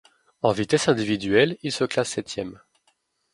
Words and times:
En 0.41 0.51
vitesse 0.51 0.87
individuelle, 0.87 1.59
il 1.61 1.71
se 1.71 1.83
classe 1.83 2.09
septième. 2.09 2.59